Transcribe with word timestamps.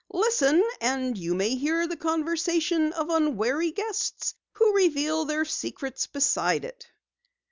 Listen 0.13 0.67
and 0.81 1.15
you 1.15 1.35
may 1.35 1.53
hear 1.53 1.85
the 1.85 1.95
conversation 1.95 2.91
of 2.93 3.11
unwary 3.11 3.69
guests 3.69 4.33
who 4.53 4.73
reveal 4.73 5.25
their 5.25 5.45
secrets 5.45 6.07
beside 6.07 6.65
it!" 6.65 6.87